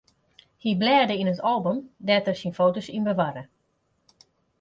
[0.63, 3.43] Hy blêde yn it album dêr't er syn foto's yn bewarre.